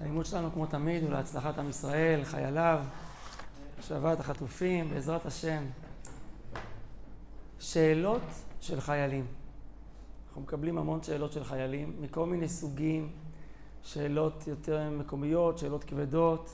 הלימוד 0.00 0.26
שלנו, 0.26 0.52
כמו 0.52 0.66
תמיד, 0.66 1.02
הוא 1.02 1.10
להצלחת 1.10 1.58
עם 1.58 1.68
ישראל, 1.68 2.24
חייליו, 2.24 2.84
השבת 3.78 4.20
החטופים, 4.20 4.90
בעזרת 4.90 5.26
השם. 5.26 5.64
שאלות 7.58 8.22
של 8.60 8.80
חיילים. 8.80 9.26
אנחנו 10.28 10.40
מקבלים 10.40 10.78
המון 10.78 11.02
שאלות 11.02 11.32
של 11.32 11.44
חיילים, 11.44 11.96
מכל 12.00 12.26
מיני 12.26 12.48
סוגים, 12.48 13.12
שאלות 13.82 14.46
יותר 14.46 14.90
מקומיות, 14.90 15.58
שאלות 15.58 15.84
כבדות. 15.84 16.50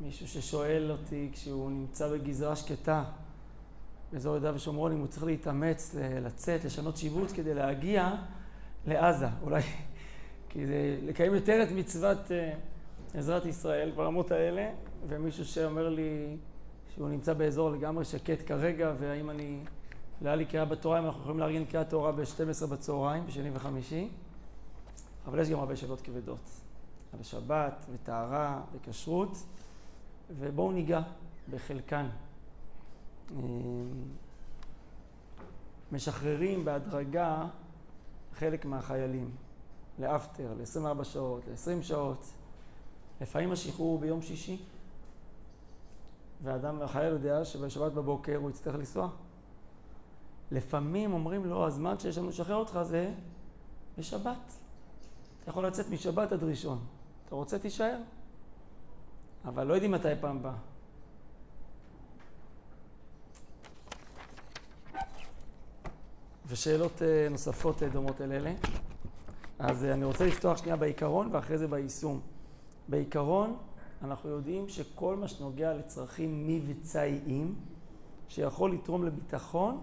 מישהו 0.00 0.28
ששואל 0.28 0.90
אותי 0.90 1.30
כשהוא 1.32 1.70
נמצא 1.70 2.08
בגזרה 2.08 2.56
שקטה, 2.56 3.04
באזור 4.12 4.34
יהודה 4.34 4.54
ושומרון, 4.54 4.92
אם 4.92 4.98
הוא 4.98 5.06
צריך 5.06 5.24
להתאמץ, 5.24 5.94
לצאת, 6.20 6.64
לשנות 6.64 6.96
שיבוץ 6.96 7.32
כדי 7.32 7.54
להגיע 7.54 8.14
לעזה. 8.86 9.26
אולי 9.42 9.62
כדי 10.50 11.00
לקיים 11.06 11.34
יותר 11.34 11.62
את 11.62 11.68
מצוות 11.72 12.18
uh, 12.18 13.18
עזרת 13.18 13.46
ישראל 13.46 13.90
ברמות 13.90 14.30
האלה, 14.30 14.70
ומישהו 15.08 15.44
שאומר 15.44 15.88
לי 15.88 16.36
שהוא 16.94 17.08
נמצא 17.08 17.32
באזור 17.32 17.70
לגמרי 17.70 18.04
שקט 18.04 18.46
כרגע, 18.46 18.92
והאם 18.98 19.30
אני, 19.30 19.60
לא 20.22 20.28
היה 20.28 20.36
לי 20.36 20.44
קריאה 20.44 20.64
בתורה, 20.64 20.98
אם 20.98 21.04
אנחנו 21.04 21.20
יכולים 21.20 21.38
לארגן 21.38 21.64
קריאת 21.64 21.90
תורה 21.90 22.12
ב-12 22.12 22.66
בצהריים, 22.66 23.26
בשני 23.26 23.50
וחמישי, 23.54 24.08
אבל 25.26 25.38
יש 25.38 25.50
גם 25.50 25.58
הרבה 25.58 25.76
שאלות 25.76 26.00
כבדות, 26.00 26.50
על 27.12 27.20
השבת, 27.20 27.86
וטהרה, 27.92 28.60
וכשרות, 28.72 29.38
ובואו 30.38 30.72
ניגע 30.72 31.00
בחלקן. 31.50 32.06
משחררים 35.92 36.64
בהדרגה 36.64 37.46
חלק 38.34 38.64
מהחיילים. 38.64 39.30
לאפטר, 39.98 40.54
ל-24 40.58 41.04
שעות, 41.04 41.42
ל-20 41.48 41.82
שעות. 41.82 42.26
לפעמים 43.20 43.52
השחרור 43.52 43.92
הוא 43.92 44.00
ביום 44.00 44.22
שישי, 44.22 44.62
ואדם, 46.42 46.82
החייל 46.82 47.12
יודע 47.12 47.44
שבשבת 47.44 47.92
בבוקר 47.92 48.36
הוא 48.36 48.50
יצטרך 48.50 48.74
לנסוע. 48.74 49.08
לפעמים 50.50 51.12
אומרים 51.12 51.44
לו, 51.44 51.66
הזמן 51.66 51.98
שיש 51.98 52.18
לנו 52.18 52.28
לשחרר 52.28 52.56
אותך 52.56 52.78
זה 52.82 53.14
בשבת. 53.98 54.52
אתה 55.42 55.50
יכול 55.50 55.66
לצאת 55.66 55.88
משבת 55.90 56.32
עד 56.32 56.42
ראשון. 56.42 56.78
אתה 57.26 57.34
רוצה, 57.34 57.58
תישאר. 57.58 57.98
אבל 59.44 59.66
לא 59.66 59.74
יודעים 59.74 59.92
מתי 59.92 60.08
פעם 60.20 60.42
באה. 60.42 60.54
ושאלות 66.46 67.02
אה, 67.02 67.28
נוספות 67.30 67.82
אה, 67.82 67.88
דומות 67.88 68.20
אל 68.20 68.32
אלה. 68.32 68.52
אז 69.58 69.84
אה, 69.84 69.92
אני 69.94 70.04
רוצה 70.04 70.26
לפתוח 70.26 70.56
שנייה 70.56 70.76
בעיקרון 70.76 71.28
ואחרי 71.32 71.58
זה 71.58 71.68
ביישום. 71.68 72.20
בעיקרון, 72.88 73.56
אנחנו 74.02 74.30
יודעים 74.30 74.68
שכל 74.68 75.16
מה 75.16 75.28
שנוגע 75.28 75.74
לצרכים 75.74 76.46
מבצעיים, 76.46 77.54
שיכול 78.28 78.72
לתרום 78.72 79.04
לביטחון, 79.04 79.80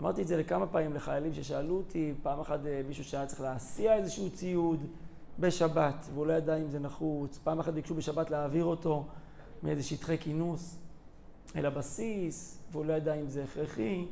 אמרתי 0.00 0.22
את 0.22 0.28
זה 0.28 0.36
לכמה 0.36 0.66
פעמים 0.66 0.94
לחיילים 0.94 1.34
ששאלו 1.34 1.76
אותי, 1.76 2.14
פעם 2.22 2.40
אחת 2.40 2.60
אה, 2.66 2.82
מישהו 2.88 3.04
שהיה 3.04 3.26
צריך 3.26 3.40
להסיע 3.40 3.94
איזשהו 3.94 4.30
ציוד 4.30 4.86
בשבת, 5.38 6.06
והוא 6.14 6.26
לא 6.26 6.32
ידע 6.32 6.56
אם 6.56 6.70
זה 6.70 6.78
נחוץ, 6.78 7.38
פעם 7.44 7.60
אחת 7.60 7.72
ביקשו 7.72 7.94
בשבת 7.94 8.30
להעביר 8.30 8.64
אותו 8.64 9.06
מאיזה 9.62 9.82
שטחי 9.82 10.18
כינוס 10.18 10.78
אל 11.56 11.66
הבסיס, 11.66 12.58
והוא 12.72 12.84
לא 12.84 12.92
ידע 12.92 13.14
אם 13.14 13.28
זה 13.28 13.44
הכרחי. 13.44 14.06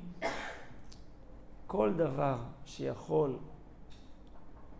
כל 1.66 1.92
דבר 1.96 2.38
שיכול 2.64 3.36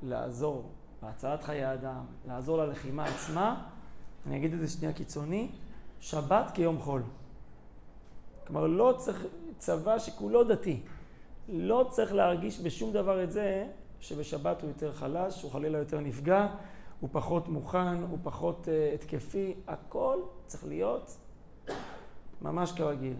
לעזור 0.03 0.71
בהצלת 1.03 1.43
חיי 1.43 1.73
אדם, 1.73 2.05
לעזור 2.29 2.59
ללחימה 2.59 3.05
עצמה, 3.05 3.65
אני 4.27 4.37
אגיד 4.37 4.53
את 4.53 4.61
זה 4.61 4.69
שנייה 4.69 4.93
קיצוני, 4.93 5.49
שבת 6.01 6.51
כיום 6.55 6.79
חול. 6.79 7.03
כלומר, 8.47 8.67
לא 8.67 8.95
צריך, 8.99 9.27
צבא 9.59 9.99
שכולו 9.99 10.45
דתי, 10.45 10.81
לא 11.49 11.89
צריך 11.91 12.13
להרגיש 12.13 12.61
בשום 12.61 12.93
דבר 12.93 13.25
את 13.25 13.33
זה 13.33 13.67
שבשבת 14.01 14.63
הוא 14.63 14.69
יותר 14.69 14.93
חלש, 14.93 15.43
הוא 15.43 15.51
חלילה 15.51 15.79
יותר 15.79 16.01
נפגע, 16.01 16.47
הוא 17.01 17.11
פחות 17.13 17.49
מוכן, 17.49 18.03
הוא 18.03 18.19
פחות 18.23 18.69
uh, 18.69 18.95
התקפי, 18.95 19.55
הכל 19.67 20.19
צריך 20.47 20.65
להיות 20.65 21.17
ממש 22.43 22.73
כרגיל. 22.73 23.15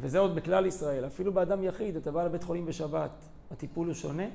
וזה 0.00 0.18
עוד 0.18 0.34
בכלל 0.34 0.66
ישראל, 0.66 1.06
אפילו 1.06 1.32
באדם 1.32 1.62
יחיד, 1.62 1.96
אתה 1.96 2.10
בא 2.10 2.24
לבית 2.24 2.42
חולים 2.42 2.66
בשבת, 2.66 3.10
הטיפול 3.50 3.86
הוא 3.86 3.94
שונה, 3.94 4.26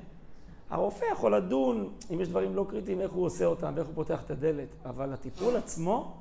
הרופא 0.71 1.05
יכול 1.05 1.35
לדון 1.35 1.93
אם 2.13 2.21
יש 2.21 2.27
דברים 2.27 2.55
לא 2.55 2.65
קריטיים, 2.69 3.01
איך 3.01 3.11
הוא 3.11 3.25
עושה 3.25 3.45
אותם 3.45 3.73
ואיך 3.75 3.87
הוא 3.87 3.95
פותח 3.95 4.23
את 4.23 4.31
הדלת, 4.31 4.75
אבל 4.85 5.13
הטיפול 5.13 5.55
עצמו 5.55 6.17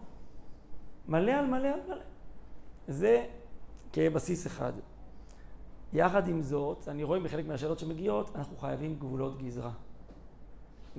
מלא 1.08 1.32
על 1.32 1.46
מלא 1.46 1.68
על 1.68 1.80
מלא. 1.88 2.02
זה 2.88 3.26
כבסיס 3.92 4.46
אחד. 4.46 4.72
יחד 5.92 6.28
עם 6.28 6.42
זאת, 6.42 6.88
אני 6.88 7.04
רואה 7.04 7.20
בחלק 7.20 7.46
מהשאלות 7.46 7.78
שמגיעות, 7.78 8.30
אנחנו 8.36 8.56
חייבים 8.56 8.96
גבולות 8.98 9.42
גזרה. 9.42 9.72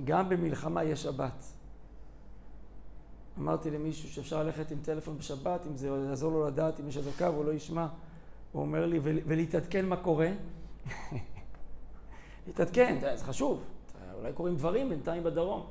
גם 0.04 0.30
במלחמה 0.30 0.84
יש 0.84 1.04
שבת. 1.04 1.44
אמרתי 3.40 3.72
למישהו 3.72 4.10
שאפשר 4.10 4.44
ללכת 4.44 4.72
עם 4.72 4.78
טלפון 4.82 5.18
בשבת, 5.18 5.68
אם 5.68 5.78
זה 5.78 5.88
יעזור 5.88 6.32
לו 6.32 6.48
לדעת 6.48 6.80
אם 6.80 6.88
יש 6.88 6.98
אזעקה 6.98 7.30
והוא 7.30 7.46
לא 7.46 7.52
ישמע. 7.52 7.88
הוא 8.52 8.62
אומר 8.62 8.86
לי, 8.86 9.00
ולהתעדכן 9.04 9.86
מה 9.86 9.98
קורה. 9.98 10.30
להתעדכן, 12.48 12.98
זה 13.16 13.24
חשוב. 13.24 13.64
אולי 14.14 14.34
קורים 14.34 14.56
דברים 14.56 14.90
בינתיים 14.90 15.24
בדרום. 15.24 15.66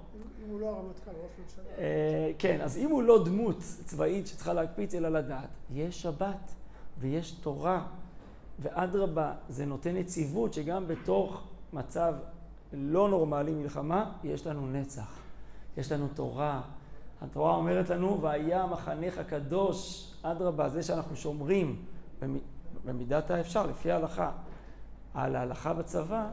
אם 0.45 0.51
הוא 0.51 0.61
לא 0.61 0.67
הרמטכ"ל, 0.67 1.11
ראש 1.11 1.31
ממשלה. 1.45 1.65
אה, 1.79 2.33
כן, 2.39 2.61
אז 2.61 2.77
אם 2.77 2.91
הוא 2.91 3.03
לא 3.03 3.25
דמות 3.25 3.57
צבאית 3.85 4.27
שצריכה 4.27 4.53
להקפיץ 4.53 4.95
אלא 4.95 5.09
לדעת, 5.09 5.49
יש 5.71 6.03
שבת 6.03 6.55
ויש 6.99 7.31
תורה, 7.31 7.87
ואדרבה, 8.59 9.33
זה 9.49 9.67
נותן 9.67 9.97
יציבות 9.97 10.55
שגם 10.55 10.89
בתוך 10.89 11.43
מצב 11.73 12.15
לא 12.73 13.09
נורמלי, 13.09 13.55
מלחמה, 13.55 14.13
יש 14.25 14.47
לנו 14.47 14.73
נצח. 14.73 15.19
יש 15.77 15.93
לנו 15.93 16.09
תורה. 16.15 16.61
התורה 17.23 17.55
אומרת 17.55 17.91
לנו, 17.91 18.23
והיה 18.23 18.67
מחנך 18.67 19.19
הקדוש, 19.19 20.11
אדרבה, 20.23 20.69
זה 20.69 20.83
שאנחנו 20.83 21.17
שומרים 21.17 21.83
במידת 22.85 23.31
האפשר, 23.31 23.67
לפי 23.67 23.91
ההלכה, 23.91 24.31
על 25.15 25.37
ההלכה 25.37 25.73
בצבא, 25.73 26.29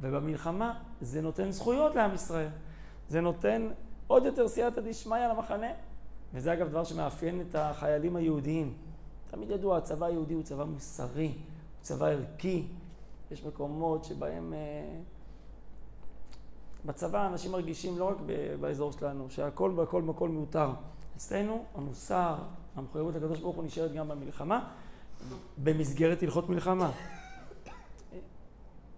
ובמלחמה 0.00 0.80
זה 1.00 1.22
נותן 1.22 1.50
זכויות 1.50 1.94
לעם 1.94 2.14
ישראל. 2.14 2.48
זה 3.08 3.20
נותן 3.20 3.68
עוד 4.06 4.24
יותר 4.24 4.48
סייעתא 4.48 4.80
דשמיא 4.80 5.28
למחנה. 5.28 5.66
וזה 6.34 6.52
אגב 6.52 6.68
דבר 6.68 6.84
שמאפיין 6.84 7.40
את 7.40 7.54
החיילים 7.54 8.16
היהודיים. 8.16 8.74
תמיד 9.30 9.50
ידוע, 9.50 9.76
הצבא 9.76 10.06
היהודי 10.06 10.34
הוא 10.34 10.42
צבא 10.42 10.64
מוסרי, 10.64 11.26
הוא 11.26 11.34
צבא 11.82 12.06
ערכי. 12.06 12.66
יש 13.30 13.44
מקומות 13.44 14.04
שבהם... 14.04 14.52
אה, 14.52 15.00
בצבא 16.84 17.26
אנשים 17.26 17.52
מרגישים 17.52 17.98
לא 17.98 18.04
רק 18.04 18.16
באזור 18.60 18.92
שלנו, 18.92 19.26
שהכל 19.30 19.70
בכל 19.70 20.02
מקום 20.02 20.30
מיותר. 20.30 20.70
אצלנו 21.16 21.64
המוסר, 21.74 22.34
המחויבות 22.76 23.14
לקדוש 23.14 23.40
ברוך 23.40 23.56
הוא 23.56 23.64
נשארת 23.64 23.92
גם 23.92 24.08
במלחמה, 24.08 24.68
במסגרת 25.64 26.22
הלכות 26.22 26.48
מלחמה. 26.48 26.90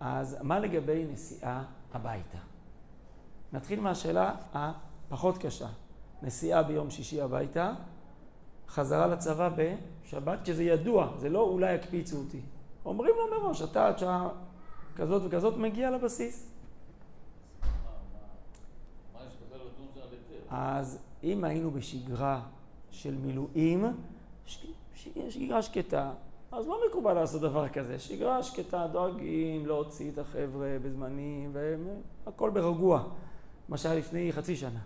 אז 0.01 0.37
מה 0.43 0.59
לגבי 0.59 1.05
נסיעה 1.13 1.65
הביתה? 1.95 2.39
נתחיל 3.53 3.81
מהשאלה 3.81 4.35
הפחות 4.53 5.39
קשה. 5.39 5.69
נסיעה 6.23 6.63
ביום 6.63 6.91
שישי 6.91 7.21
הביתה, 7.21 7.75
חזרה 8.69 9.07
לצבא 9.07 9.51
בשבת, 9.57 10.39
כשזה 10.43 10.65
ידוע, 10.65 11.13
זה 11.19 11.29
לא 11.29 11.41
אולי 11.41 11.75
יקפיצו 11.75 12.17
אותי. 12.17 12.41
אומרים 12.85 13.15
לו 13.17 13.41
מראש, 13.41 13.63
אתה 13.63 13.87
עד 13.89 13.99
שעה 13.99 14.29
כזאת 14.97 15.23
וכזאת 15.25 15.57
מגיע 15.57 15.91
לבסיס. 15.91 16.51
אז 20.51 20.99
אם 21.23 21.45
היינו 21.45 21.71
בשגרה 21.71 22.43
של 22.91 23.15
מילואים, 23.15 23.85
שגרה 25.29 25.63
שקטה, 25.63 26.13
אז 26.57 26.67
לא 26.67 26.81
מקובל 26.89 27.13
לעשות 27.13 27.41
דבר 27.41 27.69
כזה. 27.69 27.99
שגרה 27.99 28.43
שקטה, 28.43 28.87
דואגים 28.93 29.67
להוציא 29.67 30.11
את 30.11 30.19
החבר'ה 30.19 30.77
בזמנים, 30.83 31.53
והכל 32.25 32.51
ברגוע, 32.51 33.03
מה 33.69 33.77
שהיה 33.77 33.95
לפני 33.95 34.33
חצי 34.33 34.57
שנה. 34.57 34.81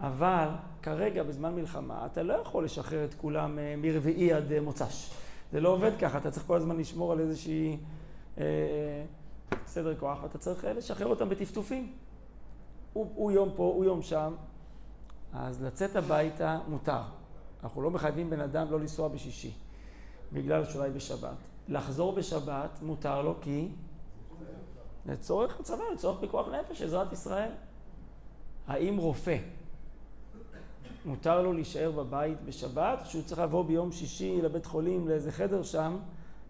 אבל 0.00 0.48
כרגע, 0.82 1.22
בזמן 1.22 1.54
מלחמה, 1.54 2.06
אתה 2.06 2.22
לא 2.22 2.34
יכול 2.34 2.64
לשחרר 2.64 3.04
את 3.04 3.14
כולם 3.14 3.58
אה, 3.58 3.74
מרביעי 3.78 4.32
עד 4.32 4.52
אה, 4.52 4.60
מוצ"ש. 4.60 5.10
זה 5.52 5.60
לא 5.60 5.68
עובד 5.68 5.90
ככה, 6.00 6.18
אתה 6.18 6.30
צריך 6.30 6.46
כל 6.46 6.56
הזמן 6.56 6.76
לשמור 6.76 7.12
על 7.12 7.20
איזושהי 7.20 7.76
אה, 8.38 8.44
סדר 9.66 9.96
כוח, 9.96 10.18
ואתה 10.22 10.38
צריך 10.38 10.64
אה, 10.64 10.72
לשחרר 10.72 11.06
אותם 11.06 11.28
בטפטופים. 11.28 11.92
הוא, 12.92 13.12
הוא 13.14 13.32
יום 13.32 13.50
פה, 13.56 13.62
הוא 13.62 13.84
יום 13.84 14.02
שם, 14.02 14.34
אז 15.32 15.62
לצאת 15.62 15.96
הביתה 15.96 16.58
מותר. 16.68 17.02
אנחנו 17.62 17.82
לא 17.82 17.90
מחייבים 17.90 18.30
בן 18.30 18.40
אדם 18.40 18.70
לא 18.70 18.80
לנסוע 18.80 19.08
בשישי. 19.08 19.67
בגלל 20.32 20.64
שאולי 20.64 20.90
בשבת. 20.90 21.36
לחזור 21.68 22.12
בשבת 22.12 22.78
מותר 22.82 23.22
לו 23.22 23.34
כי 23.40 23.68
לצורך 25.06 25.60
הצבא, 25.60 25.84
לצורך 25.94 26.20
פיקוח 26.20 26.48
נפש, 26.48 26.82
עזרת 26.82 27.12
ישראל. 27.12 27.50
האם 28.66 28.96
רופא, 28.96 29.38
מותר 31.04 31.42
לו 31.42 31.52
להישאר 31.52 31.90
בבית 31.90 32.38
בשבת, 32.44 32.98
שהוא 33.04 33.22
צריך 33.22 33.40
לבוא 33.40 33.64
ביום 33.64 33.92
שישי 33.92 34.42
לבית 34.42 34.66
חולים, 34.66 35.08
לאיזה 35.08 35.32
חדר 35.32 35.62
שם, 35.62 35.96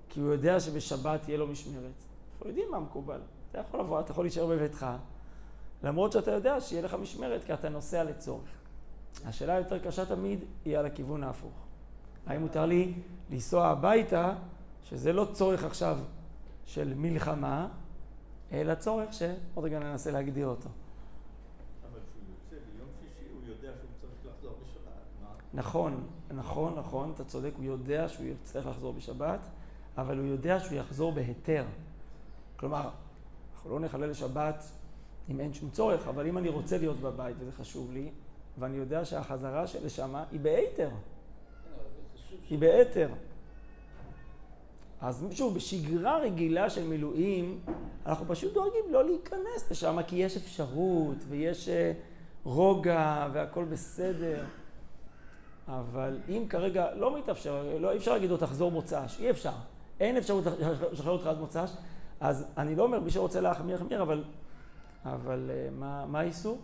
כי 0.09 0.21
הוא 0.21 0.33
יודע 0.33 0.61
שבשבת 0.61 1.23
תהיה 1.23 1.39
לו 1.39 1.47
משמרת. 1.47 1.93
אנחנו 2.33 2.49
יודעים 2.49 2.71
מה 2.71 2.81
מקובל. 2.81 3.21
אתה 3.51 3.59
יכול 3.59 3.81
לבוא, 3.81 4.01
אתה 4.01 4.11
יכול 4.11 4.25
להישאר 4.25 4.47
בביתך, 4.47 4.87
למרות 5.83 6.13
שאתה 6.13 6.31
יודע 6.31 6.61
שיהיה 6.61 6.83
לך 6.83 6.95
משמרת, 6.95 7.45
כי 7.45 7.55
אתה 7.55 7.69
נוסע 7.69 8.05
לצורך. 8.05 8.51
השאלה 9.25 9.55
היותר 9.55 9.79
קשה 9.79 10.07
תמיד 10.07 10.45
היא 10.65 10.79
על 10.79 10.87
הכיוון 10.87 11.25
ההפוך. 11.25 11.68
האם 12.29 12.41
מותר 12.41 12.67
לי 12.67 12.93
לנסוע 13.31 13.67
הביתה, 13.67 14.35
שזה 14.85 15.13
לא 15.13 15.27
צורך 15.33 15.65
עכשיו 15.65 15.99
של 16.67 16.93
מלחמה, 16.97 17.69
אלא 18.53 18.75
צורך 18.75 19.13
שעוד 19.13 19.65
רגע 19.65 19.79
ננסה 19.79 20.11
להגדיר 20.11 20.47
אותו. 20.47 20.69
נכון, 25.55 26.07
נכון, 26.31 26.75
נכון, 26.79 27.13
אתה 27.15 27.25
צודק, 27.25 27.53
הוא 27.57 27.65
יודע 27.65 28.09
שהוא 28.09 28.27
יצטרך 28.27 28.67
לחזור 28.67 28.93
בשבת, 28.93 29.41
אבל 29.99 30.19
הוא 30.19 30.27
יודע 30.27 30.61
שהוא 30.61 30.79
יחזור 30.79 31.13
בהיתר. 31.13 31.65
כלומר, 32.57 32.91
אנחנו 33.55 33.71
לא 33.71 33.81
נחלל 33.81 34.11
לשבת 34.11 34.65
אם 35.29 35.41
אין 35.41 35.55
שום 35.55 35.71
צורך, 35.71 36.09
אבל 36.09 36.27
אם 36.27 36.39
אני 36.39 36.49
רוצה 36.49 36.79
להיות 36.79 36.97
בבית, 36.97 37.37
וזה 37.41 37.53
חשוב 37.53 37.93
לי, 37.93 38.11
ואני 38.59 38.77
יודע 38.77 39.05
שהחזרה 39.05 39.67
שלי 39.67 39.85
לשם 39.85 40.15
היא 40.31 40.41
בהיתר, 40.41 40.91
היא 42.51 42.59
בהיתר. 42.59 43.09
אז 45.01 45.27
שוב, 45.31 45.55
בשגרה 45.55 46.19
רגילה 46.19 46.71
של 46.71 46.85
מילואים, 46.85 47.61
אנחנו 48.07 48.27
פשוט 48.29 48.55
דואגים 48.55 48.85
לא 48.91 49.05
להיכנס 49.05 49.71
לשם, 49.71 49.99
כי 50.07 50.17
יש 50.17 50.37
אפשרות, 50.37 51.17
ויש 51.29 51.69
אה, 51.69 51.93
רוגע, 52.45 53.29
והכל 53.33 53.65
בסדר. 53.65 54.45
אבל 55.69 56.19
אם 56.29 56.45
כרגע 56.49 56.95
לא 56.95 57.19
מתאפשר, 57.19 57.77
לא, 57.81 57.93
אי 57.93 57.97
אפשר 57.97 58.13
להגיד 58.13 58.31
לו 58.31 58.37
תחזור 58.37 58.71
מוצ"ש, 58.71 59.21
אי 59.21 59.31
אפשר. 59.31 59.53
אין 60.01 60.17
אפשרות 60.17 60.45
לשחרר 60.93 61.13
אותך 61.13 61.27
עד 61.27 61.39
מוצ"ש, 61.39 61.71
אז 62.21 62.45
אני 62.57 62.77
לא 62.77 62.83
אומר, 62.83 63.01
מי 63.01 63.11
שרוצה 63.11 63.41
להחמיר, 63.41 63.75
יחמיר, 63.75 64.03
אבל, 64.03 64.25
אבל 65.05 65.51
אה, 65.51 65.69
מה, 65.79 66.07
מה 66.07 66.21
האיסור? 66.21 66.59